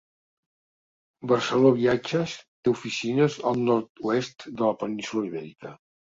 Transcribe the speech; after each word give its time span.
Barceló 1.31 1.71
Viatges 1.79 2.33
té 2.39 2.71
oficines 2.77 3.35
al 3.51 3.59
nord-oest 3.67 4.47
de 4.47 4.63
la 4.69 4.79
península 4.85 5.29
Ibèrica. 5.33 5.75